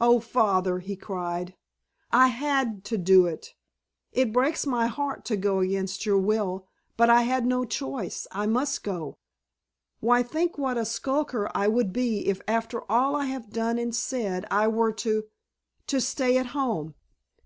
[0.00, 1.54] "Oh, Father," he cried,
[2.10, 3.52] "I had to do it!
[4.10, 6.66] It breaks my heart to go against your will.
[6.96, 8.26] But I had no choice.
[8.32, 9.18] I must go.
[10.00, 13.94] Why, think what a skulker I would be if after all I have done and
[13.94, 16.94] said I were to—to stay at home!"